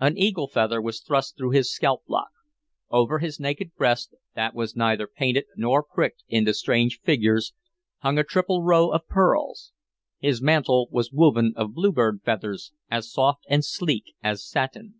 [0.00, 2.30] An eagle feather was thrust through his scalp lock;
[2.90, 7.54] over his naked breast, that was neither painted nor pricked into strange figures,
[7.98, 9.70] hung a triple row of pearls;
[10.18, 14.96] his mantle was woven of bluebird feathers, as soft and sleek as satin.